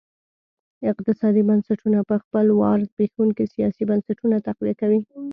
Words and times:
اقتصادي 0.91 1.41
بنسټونه 1.49 1.99
په 2.09 2.15
خپل 2.23 2.45
وار 2.59 2.79
زبېښونکي 2.91 3.45
سیاسي 3.55 3.83
بنسټونه 3.89 4.35
تقویه 4.47 4.75
کوي. 4.81 4.99